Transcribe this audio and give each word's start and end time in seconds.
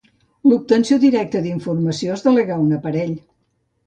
L'obtenció 0.51 0.95
directa 1.03 1.41
d'informació 1.43 2.15
es 2.15 2.23
delega 2.29 2.57
a 2.57 2.63
un 2.65 2.73
aparell. 2.79 3.13